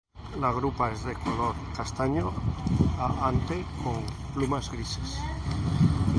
La 0.43 0.49
grupa 0.51 0.91
es 0.91 1.03
de 1.05 1.13
color 1.13 1.53
castaño 1.77 2.31
a 2.97 3.27
ante 3.29 3.63
con 3.83 4.01
plumas 4.33 4.71
grises. 4.71 5.19